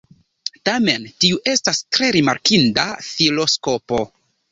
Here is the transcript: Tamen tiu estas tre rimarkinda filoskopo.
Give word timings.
Tamen 0.67 1.03
tiu 1.25 1.37
estas 1.51 1.81
tre 1.97 2.07
rimarkinda 2.15 2.87
filoskopo. 3.09 4.01